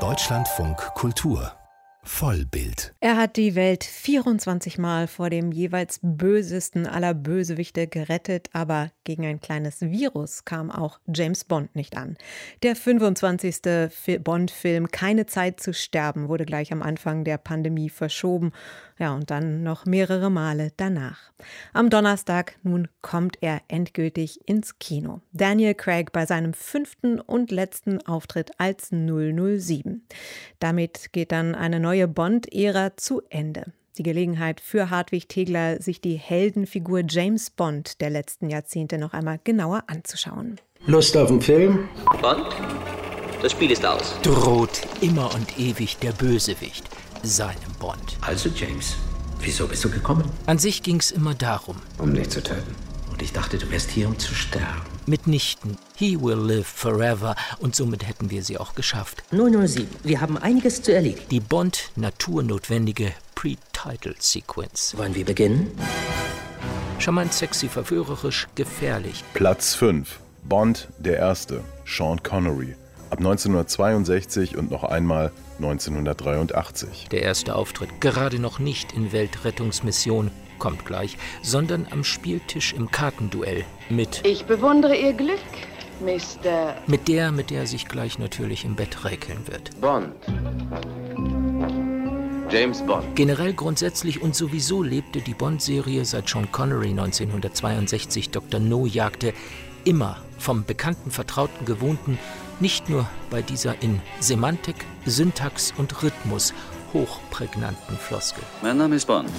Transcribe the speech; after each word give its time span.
Deutschlandfunk 0.00 0.78
Kultur 0.94 1.52
Vollbild. 2.06 2.94
Er 3.00 3.16
hat 3.16 3.36
die 3.36 3.54
Welt 3.54 3.82
24 3.82 4.76
Mal 4.78 5.06
vor 5.06 5.30
dem 5.30 5.52
jeweils 5.52 6.00
bösesten 6.02 6.86
aller 6.86 7.14
Bösewichte 7.14 7.86
gerettet, 7.86 8.50
aber 8.52 8.90
gegen 9.04 9.24
ein 9.24 9.40
kleines 9.40 9.80
Virus 9.80 10.44
kam 10.44 10.70
auch 10.70 11.00
James 11.06 11.44
Bond 11.44 11.74
nicht 11.74 11.96
an. 11.96 12.16
Der 12.62 12.76
25. 12.76 13.62
Bond-Film 14.22 14.90
Keine 14.90 15.26
Zeit 15.26 15.60
zu 15.60 15.72
sterben 15.72 16.28
wurde 16.28 16.44
gleich 16.44 16.72
am 16.72 16.82
Anfang 16.82 17.24
der 17.24 17.38
Pandemie 17.38 17.88
verschoben. 17.88 18.52
Ja, 18.98 19.12
und 19.12 19.30
dann 19.30 19.64
noch 19.64 19.86
mehrere 19.86 20.30
Male 20.30 20.72
danach. 20.76 21.32
Am 21.72 21.90
Donnerstag 21.90 22.56
nun 22.62 22.86
kommt 23.02 23.38
er 23.40 23.60
endgültig 23.66 24.48
ins 24.48 24.78
Kino. 24.78 25.20
Daniel 25.32 25.74
Craig 25.74 26.12
bei 26.12 26.26
seinem 26.26 26.54
fünften 26.54 27.18
und 27.18 27.50
letzten 27.50 28.06
Auftritt 28.06 28.52
als 28.58 28.90
007. 28.90 30.06
Damit 30.60 31.12
geht 31.12 31.32
dann 31.32 31.56
eine 31.56 31.80
neue 31.80 31.93
Bond-Ära 32.06 32.96
zu 32.96 33.22
Ende 33.30 33.72
die 33.98 34.02
Gelegenheit 34.02 34.60
für 34.60 34.90
Hartwig 34.90 35.28
Tegler, 35.28 35.80
sich 35.80 36.00
die 36.00 36.16
Heldenfigur 36.16 37.02
James 37.08 37.50
Bond 37.50 38.00
der 38.00 38.10
letzten 38.10 38.50
Jahrzehnte 38.50 38.98
noch 38.98 39.12
einmal 39.12 39.40
genauer 39.44 39.84
anzuschauen. 39.86 40.60
Lust 40.86 41.16
auf 41.16 41.28
den 41.28 41.40
Film? 41.40 41.88
Bond? 42.20 42.46
Das 43.40 43.52
Spiel 43.52 43.70
ist 43.70 43.84
aus. 43.84 44.14
Droht 44.22 44.80
immer 45.00 45.32
und 45.34 45.58
ewig 45.58 45.98
der 45.98 46.12
Bösewicht, 46.12 46.84
seinem 47.22 47.72
Bond. 47.78 48.16
Also, 48.20 48.48
James, 48.54 48.96
wieso 49.40 49.66
bist 49.66 49.84
du 49.84 49.90
gekommen? 49.90 50.24
An 50.46 50.58
sich 50.58 50.82
ging's 50.82 51.10
immer 51.10 51.34
darum. 51.34 51.76
Um 51.98 52.14
dich 52.14 52.30
zu 52.30 52.42
töten. 52.42 52.74
Und 53.12 53.22
ich 53.22 53.32
dachte, 53.32 53.58
du 53.58 53.70
wärst 53.70 53.90
hier, 53.90 54.08
um 54.08 54.18
zu 54.18 54.34
sterben. 54.34 54.93
Mitnichten. 55.06 55.76
He 55.96 56.20
will 56.20 56.38
live 56.38 56.66
forever. 56.66 57.36
Und 57.58 57.74
somit 57.74 58.06
hätten 58.06 58.30
wir 58.30 58.42
sie 58.42 58.58
auch 58.58 58.74
geschafft. 58.74 59.24
007. 59.30 59.86
Wir 60.02 60.20
haben 60.20 60.38
einiges 60.38 60.82
zu 60.82 60.94
erledigen. 60.94 61.26
Die 61.30 61.40
Bond 61.40 61.90
naturnotwendige 61.96 63.12
Pre-Title-Sequence. 63.34 64.96
Wollen 64.96 65.14
wir 65.14 65.24
beginnen? 65.24 65.70
Charmant, 66.98 67.32
sexy, 67.32 67.68
verführerisch, 67.68 68.46
gefährlich. 68.54 69.22
Platz 69.34 69.74
5. 69.74 70.20
Bond, 70.44 70.88
der 70.98 71.18
Erste. 71.18 71.62
Sean 71.84 72.22
Connery. 72.22 72.76
Ab 73.10 73.18
1962 73.18 74.56
und 74.56 74.70
noch 74.70 74.84
einmal 74.84 75.30
1983. 75.58 77.08
Der 77.10 77.22
erste 77.22 77.54
Auftritt, 77.54 78.00
gerade 78.00 78.38
noch 78.38 78.58
nicht 78.58 78.92
in 78.92 79.12
Weltrettungsmission, 79.12 80.30
kommt 80.58 80.84
gleich, 80.84 81.16
sondern 81.42 81.86
am 81.90 82.04
Spieltisch 82.04 82.72
im 82.72 82.90
Kartenduell 82.90 83.64
mit. 83.88 84.22
Ich 84.24 84.44
bewundere 84.44 84.96
Ihr 84.96 85.12
Glück, 85.12 85.38
Mr. 86.00 86.74
Mit 86.86 87.08
der, 87.08 87.32
mit 87.32 87.50
der 87.50 87.60
er 87.60 87.66
sich 87.66 87.86
gleich 87.86 88.18
natürlich 88.18 88.64
im 88.64 88.74
Bett 88.74 89.04
räkeln 89.04 89.46
wird. 89.46 89.80
Bond. 89.80 90.14
James 92.50 92.82
Bond. 92.82 93.16
Generell 93.16 93.52
grundsätzlich 93.52 94.22
und 94.22 94.36
sowieso 94.36 94.82
lebte 94.82 95.20
die 95.20 95.34
Bond-Serie 95.34 96.04
seit 96.04 96.28
Sean 96.28 96.50
Connery 96.52 96.90
1962 96.90 98.30
Dr. 98.30 98.60
No 98.60 98.86
jagte 98.86 99.32
immer 99.84 100.18
vom 100.38 100.64
bekannten, 100.64 101.10
vertrauten, 101.10 101.64
gewohnten, 101.64 102.18
nicht 102.60 102.88
nur 102.88 103.08
bei 103.30 103.42
dieser 103.42 103.82
in 103.82 104.00
Semantik, 104.20 104.76
Syntax 105.06 105.72
und 105.76 106.02
Rhythmus 106.02 106.54
hochprägnanten 106.92 107.96
Floskel. 107.96 108.44
Mein 108.62 108.78
Name 108.78 108.96
ist 108.96 109.06
Bond. 109.06 109.30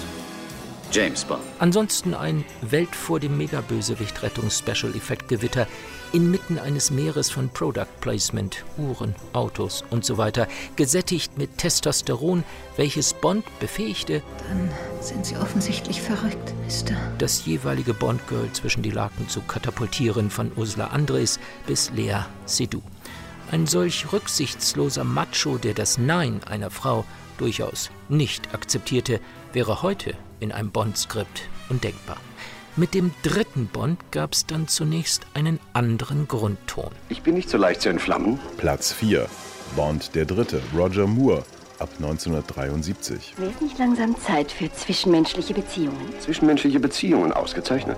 James 0.92 1.24
Bond. 1.24 1.42
Ansonsten 1.58 2.14
ein 2.14 2.44
Welt 2.62 2.94
vor 2.94 3.20
dem 3.20 3.36
Megabösewicht-Rettungs-Special-Effekt-Gewitter 3.38 5.66
inmitten 6.12 6.58
eines 6.58 6.90
Meeres 6.90 7.30
von 7.30 7.48
Product 7.50 7.86
Placement, 8.00 8.64
Uhren, 8.78 9.14
Autos 9.32 9.84
und 9.90 10.04
so 10.04 10.16
weiter, 10.16 10.48
gesättigt 10.76 11.36
mit 11.36 11.58
Testosteron, 11.58 12.44
welches 12.76 13.12
Bond 13.14 13.44
befähigte, 13.60 14.22
dann 14.48 14.70
sind 15.00 15.26
Sie 15.26 15.36
offensichtlich 15.36 16.00
verrückt, 16.00 16.54
Mister. 16.64 16.94
Das 17.18 17.44
jeweilige 17.44 17.92
Bond-Girl 17.92 18.50
zwischen 18.52 18.82
die 18.82 18.90
Laken 18.90 19.28
zu 19.28 19.42
katapultieren, 19.42 20.30
von 20.30 20.52
Ursula 20.56 20.86
Andres 20.88 21.38
bis 21.66 21.90
Lea 21.90 22.20
Seydoux. 22.46 22.82
Ein 23.50 23.66
solch 23.68 24.12
rücksichtsloser 24.12 25.04
Macho, 25.04 25.56
der 25.56 25.72
das 25.72 25.98
Nein 25.98 26.40
einer 26.48 26.70
Frau 26.70 27.04
durchaus 27.38 27.90
nicht 28.08 28.52
akzeptierte, 28.54 29.20
wäre 29.52 29.82
heute 29.82 30.14
in 30.40 30.50
einem 30.50 30.72
Bond-Skript 30.72 31.42
undenkbar. 31.68 32.16
Mit 32.74 32.92
dem 32.92 33.12
dritten 33.22 33.68
Bond 33.68 34.00
gab 34.10 34.32
es 34.32 34.46
dann 34.46 34.66
zunächst 34.66 35.26
einen 35.34 35.60
anderen 35.72 36.26
Grundton. 36.26 36.90
Ich 37.08 37.22
bin 37.22 37.34
nicht 37.34 37.48
so 37.48 37.56
leicht 37.56 37.82
zu 37.82 37.88
entflammen. 37.88 38.40
Platz 38.58 38.92
4. 38.92 39.28
Bond 39.76 40.14
der 40.14 40.24
Dritte, 40.24 40.60
Roger 40.76 41.06
Moore, 41.06 41.44
ab 41.78 41.88
1973. 41.96 43.34
Wäre 43.36 43.50
es 43.50 43.60
nicht 43.60 43.78
langsam 43.78 44.18
Zeit 44.18 44.50
für 44.50 44.72
zwischenmenschliche 44.72 45.54
Beziehungen? 45.54 46.12
Zwischenmenschliche 46.20 46.80
Beziehungen, 46.80 47.32
ausgezeichnet. 47.32 47.96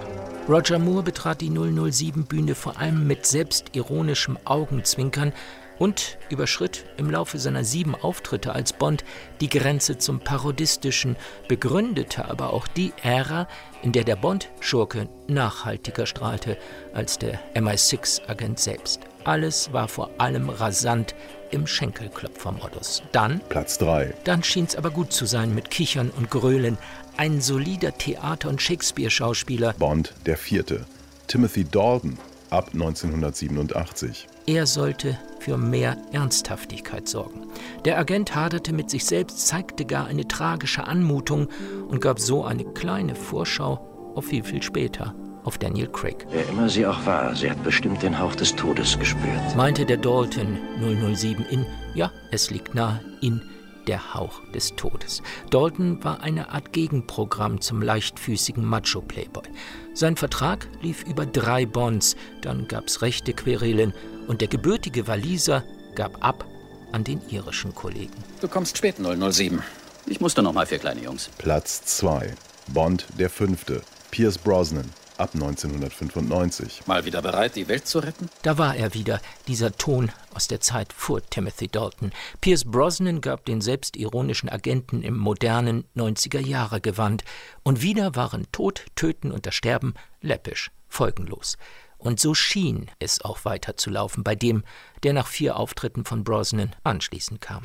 Roger 0.48 0.78
Moore 0.78 1.02
betrat 1.02 1.42
die 1.42 1.50
007-Bühne 1.50 2.54
vor 2.54 2.78
allem 2.78 3.06
mit 3.06 3.26
selbstironischem 3.26 4.38
Augenzwinkern 4.46 5.34
und 5.78 6.16
überschritt 6.30 6.86
im 6.96 7.10
Laufe 7.10 7.38
seiner 7.38 7.64
sieben 7.64 7.94
Auftritte 7.94 8.54
als 8.54 8.72
Bond 8.72 9.04
die 9.42 9.50
Grenze 9.50 9.98
zum 9.98 10.20
Parodistischen, 10.20 11.16
begründete 11.48 12.30
aber 12.30 12.54
auch 12.54 12.66
die 12.66 12.94
Ära, 13.02 13.46
in 13.82 13.92
der 13.92 14.04
der 14.04 14.16
Bond-Schurke 14.16 15.10
nachhaltiger 15.26 16.06
strahlte 16.06 16.56
als 16.94 17.18
der 17.18 17.38
MI6-Agent 17.54 18.58
selbst. 18.58 19.00
Alles 19.24 19.72
war 19.74 19.86
vor 19.86 20.08
allem 20.16 20.48
rasant 20.48 21.14
im 21.50 21.66
Schenkelklopfermodus. 21.66 23.02
Dann 23.12 23.40
Platz 23.50 23.76
3. 23.76 24.14
Dann 24.24 24.42
schien's 24.42 24.76
aber 24.76 24.90
gut 24.90 25.12
zu 25.12 25.26
sein 25.26 25.54
mit 25.54 25.70
Kichern 25.70 26.10
und 26.16 26.30
Grölen. 26.30 26.78
Ein 27.18 27.40
solider 27.40 27.98
Theater- 27.98 28.48
und 28.48 28.62
Shakespeare-Schauspieler. 28.62 29.72
Bond 29.76 30.14
der 30.24 30.36
Vierte. 30.36 30.86
Timothy 31.26 31.64
Dalton 31.64 32.16
ab 32.48 32.70
1987. 32.72 34.28
Er 34.46 34.66
sollte 34.66 35.18
für 35.40 35.58
mehr 35.58 35.96
Ernsthaftigkeit 36.12 37.08
sorgen. 37.08 37.48
Der 37.84 37.98
Agent 37.98 38.36
haderte 38.36 38.72
mit 38.72 38.88
sich 38.88 39.04
selbst, 39.04 39.48
zeigte 39.48 39.84
gar 39.84 40.06
eine 40.06 40.28
tragische 40.28 40.84
Anmutung 40.84 41.48
und 41.88 42.00
gab 42.00 42.20
so 42.20 42.44
eine 42.44 42.64
kleine 42.64 43.16
Vorschau 43.16 44.12
auf 44.14 44.26
viel, 44.26 44.44
viel 44.44 44.62
später, 44.62 45.12
auf 45.42 45.58
Daniel 45.58 45.88
Craig. 45.88 46.24
Wer 46.30 46.48
immer 46.48 46.68
sie 46.68 46.86
auch 46.86 47.04
war, 47.04 47.34
sie 47.34 47.50
hat 47.50 47.64
bestimmt 47.64 48.00
den 48.00 48.16
Hauch 48.16 48.36
des 48.36 48.54
Todes 48.54 48.96
gespürt. 48.96 49.56
Meinte 49.56 49.84
der 49.84 49.96
Dalton 49.96 50.56
007 50.80 51.44
in, 51.50 51.66
ja, 51.94 52.12
es 52.30 52.52
liegt 52.52 52.76
nahe, 52.76 53.00
in 53.20 53.42
der 53.88 54.14
Hauch 54.14 54.42
des 54.54 54.76
Todes. 54.76 55.22
Dalton 55.50 56.04
war 56.04 56.20
eine 56.20 56.50
Art 56.50 56.72
Gegenprogramm 56.72 57.60
zum 57.60 57.82
leichtfüßigen 57.82 58.64
Macho-Playboy. 58.64 59.48
Sein 59.94 60.16
Vertrag 60.16 60.68
lief 60.82 61.04
über 61.04 61.26
drei 61.26 61.66
Bonds, 61.66 62.14
dann 62.42 62.68
gab's 62.68 63.02
rechte 63.02 63.32
Querelen 63.32 63.94
und 64.28 64.40
der 64.40 64.48
gebürtige 64.48 65.08
Waliser 65.08 65.64
gab 65.94 66.24
ab 66.24 66.44
an 66.92 67.02
den 67.02 67.20
irischen 67.28 67.74
Kollegen. 67.74 68.22
Du 68.40 68.48
kommst 68.48 68.76
spät, 68.76 68.96
007. 68.98 69.62
Ich 70.06 70.20
musste 70.20 70.42
noch 70.42 70.52
mal 70.52 70.66
für 70.66 70.78
kleine 70.78 71.02
Jungs. 71.02 71.30
Platz 71.38 71.82
2. 71.84 72.34
Bond 72.68 73.06
der 73.18 73.30
Fünfte. 73.30 73.82
Pierce 74.10 74.38
Brosnan 74.38 74.88
ab 75.18 75.30
1995. 75.34 76.86
Mal 76.86 77.04
wieder 77.04 77.22
bereit, 77.22 77.56
die 77.56 77.68
Welt 77.68 77.86
zu 77.86 77.98
retten? 77.98 78.28
Da 78.42 78.58
war 78.58 78.76
er 78.76 78.94
wieder, 78.94 79.20
dieser 79.46 79.72
Ton 79.72 80.10
aus 80.34 80.48
der 80.48 80.60
Zeit 80.60 80.92
vor 80.92 81.20
Timothy 81.28 81.68
Dalton. 81.68 82.12
Pierce 82.40 82.64
Brosnan 82.64 83.20
gab 83.20 83.44
den 83.44 83.60
selbstironischen 83.60 84.48
Agenten 84.48 85.02
im 85.02 85.16
modernen 85.16 85.84
90er 85.96 86.40
Jahre 86.40 86.80
Gewand. 86.80 87.24
Und 87.62 87.82
wieder 87.82 88.14
waren 88.14 88.46
Tod, 88.52 88.86
Töten 88.94 89.32
und 89.32 89.46
das 89.46 89.54
Sterben 89.54 89.94
läppisch, 90.20 90.70
folgenlos. 90.88 91.56
Und 91.98 92.20
so 92.20 92.32
schien 92.32 92.90
es 93.00 93.20
auch 93.24 93.44
weiterzulaufen 93.44 94.22
bei 94.22 94.36
dem, 94.36 94.62
der 95.02 95.12
nach 95.12 95.26
vier 95.26 95.56
Auftritten 95.56 96.04
von 96.04 96.22
Brosnan 96.22 96.74
anschließend 96.84 97.40
kam. 97.40 97.64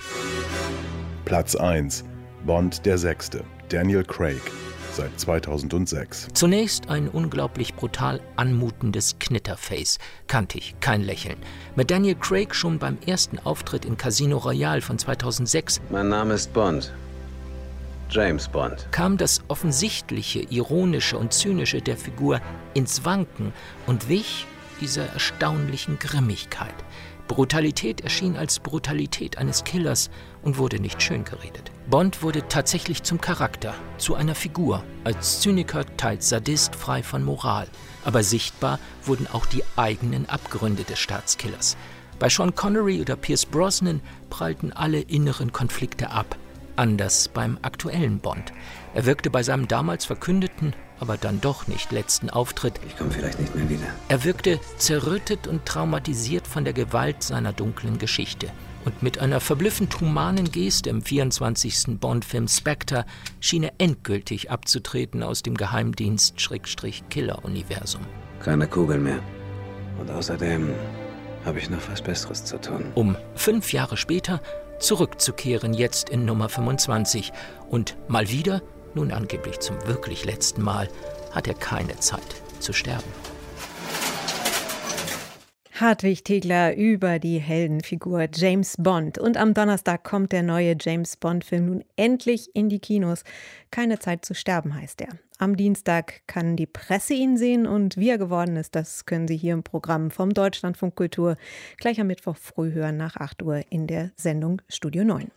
Platz 1.25 1.55
1. 1.55 2.03
Bond 2.45 2.85
der 2.85 2.97
Sechste. 2.97 3.45
Daniel 3.69 4.03
Craig 4.03 4.41
seit 4.95 5.19
2006. 5.19 6.29
Zunächst 6.33 6.89
ein 6.89 7.07
unglaublich 7.07 7.73
brutal 7.73 8.21
anmutendes 8.35 9.17
Knitterface. 9.19 9.97
Kantig, 10.27 10.75
kein 10.79 11.01
Lächeln. 11.01 11.37
Mit 11.75 11.91
Daniel 11.91 12.15
Craig 12.15 12.53
schon 12.53 12.79
beim 12.79 12.97
ersten 13.05 13.39
Auftritt 13.39 13.85
in 13.85 13.97
Casino 13.97 14.37
Royale 14.37 14.81
von 14.81 14.99
2006. 14.99 15.81
Mein 15.89 16.09
Name 16.09 16.35
ist 16.35 16.53
Bond. 16.53 16.93
James 18.09 18.47
Bond. 18.47 18.87
Kam 18.91 19.17
das 19.17 19.41
offensichtliche, 19.47 20.41
ironische 20.41 21.17
und 21.17 21.33
zynische 21.33 21.81
der 21.81 21.97
Figur 21.97 22.41
ins 22.75 23.05
Wanken 23.05 23.53
und 23.87 24.07
wich 24.07 24.45
dieser 24.81 25.07
erstaunlichen 25.07 25.97
Grimmigkeit. 25.97 26.75
Brutalität 27.27 28.01
erschien 28.01 28.35
als 28.35 28.59
Brutalität 28.59 29.37
eines 29.37 29.63
Killers 29.63 30.09
und 30.41 30.57
wurde 30.57 30.79
nicht 30.79 31.01
schön 31.01 31.23
geredet. 31.23 31.71
Bond 31.89 32.21
wurde 32.21 32.47
tatsächlich 32.47 33.03
zum 33.03 33.19
Charakter, 33.19 33.73
zu 33.97 34.15
einer 34.15 34.35
Figur, 34.35 34.83
als 35.03 35.41
Zyniker, 35.41 35.85
teils 35.97 36.29
Sadist, 36.29 36.75
frei 36.75 37.03
von 37.03 37.23
Moral. 37.23 37.67
Aber 38.05 38.23
sichtbar 38.23 38.79
wurden 39.03 39.27
auch 39.27 39.45
die 39.45 39.63
eigenen 39.75 40.27
Abgründe 40.29 40.83
des 40.83 40.99
Staatskillers. 40.99 41.77
Bei 42.19 42.29
Sean 42.29 42.55
Connery 42.55 43.01
oder 43.01 43.15
Pierce 43.15 43.45
Brosnan 43.45 44.01
prallten 44.29 44.71
alle 44.71 44.99
inneren 44.99 45.51
Konflikte 45.51 46.11
ab. 46.11 46.37
Anders 46.75 47.27
beim 47.27 47.57
aktuellen 47.61 48.19
Bond. 48.19 48.51
Er 48.93 49.05
wirkte 49.05 49.29
bei 49.29 49.43
seinem 49.43 49.67
damals 49.67 50.05
verkündeten, 50.05 50.73
aber 51.03 51.17
dann 51.17 51.41
doch 51.41 51.67
nicht 51.67 51.91
letzten 51.91 52.29
Auftritt. 52.29 52.79
Ich 52.87 52.95
komme 52.95 53.11
vielleicht 53.11 53.37
nicht 53.37 53.53
mehr 53.53 53.69
wieder. 53.69 53.87
Er 54.07 54.23
wirkte 54.23 54.61
zerrüttet 54.77 55.47
und 55.47 55.65
traumatisiert 55.65 56.47
von 56.47 56.63
der 56.63 56.71
Gewalt 56.71 57.23
seiner 57.23 57.51
dunklen 57.51 57.97
Geschichte. 57.97 58.47
Und 58.85 59.03
mit 59.03 59.19
einer 59.19 59.41
verblüffend 59.41 59.99
humanen 59.99 60.49
Geste 60.49 60.89
im 60.89 61.01
24. 61.01 61.99
Bond-Film 61.99 62.47
Spectre 62.47 63.03
schien 63.41 63.63
er 63.63 63.73
endgültig 63.79 64.49
abzutreten 64.49 65.23
aus 65.23 65.43
dem 65.43 65.57
Geheimdienst-Killer-Universum. 65.57 68.05
Keine 68.41 68.67
Kugel 68.67 68.99
mehr. 68.99 69.19
Und 69.99 70.09
außerdem 70.09 70.69
habe 71.43 71.59
ich 71.59 71.69
noch 71.69 71.81
was 71.91 72.01
Besseres 72.01 72.45
zu 72.45 72.61
tun. 72.61 72.85
Um 72.95 73.17
fünf 73.35 73.73
Jahre 73.73 73.97
später 73.97 74.41
zurückzukehren, 74.79 75.73
jetzt 75.73 76.07
in 76.07 76.23
Nummer 76.23 76.47
25. 76.47 77.33
Und 77.69 77.97
mal 78.07 78.29
wieder, 78.29 78.61
nun 78.95 79.11
angeblich 79.11 79.59
zum 79.59 79.75
wirklich 79.87 80.25
letzten 80.25 80.61
Mal, 80.61 80.87
hat 81.31 81.47
er 81.47 81.55
keine 81.55 81.97
Zeit 81.99 82.21
zu 82.59 82.73
sterben. 82.73 83.11
Hartwig 85.75 86.23
Tegler 86.23 86.75
über 86.75 87.17
die 87.17 87.39
Heldenfigur 87.39 88.27
James 88.33 88.75
Bond. 88.77 89.17
Und 89.17 89.37
am 89.37 89.55
Donnerstag 89.55 90.03
kommt 90.03 90.31
der 90.31 90.43
neue 90.43 90.75
James 90.79 91.17
Bond-Film 91.17 91.65
nun 91.65 91.83
endlich 91.95 92.55
in 92.55 92.69
die 92.69 92.79
Kinos. 92.79 93.23
Keine 93.71 93.97
Zeit 93.97 94.23
zu 94.23 94.35
sterben 94.35 94.75
heißt 94.75 95.01
er. 95.01 95.09
Am 95.39 95.57
Dienstag 95.57 96.21
kann 96.27 96.55
die 96.55 96.67
Presse 96.67 97.15
ihn 97.15 97.37
sehen 97.37 97.65
und 97.65 97.97
wie 97.97 98.09
er 98.09 98.19
geworden 98.19 98.55
ist, 98.55 98.75
das 98.75 99.05
können 99.05 99.27
Sie 99.27 99.35
hier 99.35 99.53
im 99.53 99.63
Programm 99.63 100.11
vom 100.11 100.33
Deutschlandfunk 100.33 100.95
Kultur 100.95 101.35
gleich 101.77 101.99
am 101.99 102.07
Mittwoch 102.07 102.37
früh 102.37 102.71
hören 102.71 102.95
nach 102.95 103.17
8 103.17 103.41
Uhr 103.41 103.61
in 103.69 103.87
der 103.87 104.11
Sendung 104.15 104.61
Studio 104.69 105.03
9. 105.03 105.31